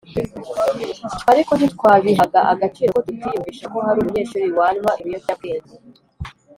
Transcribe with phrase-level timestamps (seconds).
[1.13, 5.75] twe ariko ntitwabihaga agaciro kuko tutiyumvishaga ko hari umunyeshuri wanywa ibiyobyab wenge